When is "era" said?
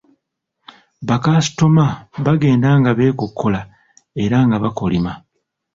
4.23-4.37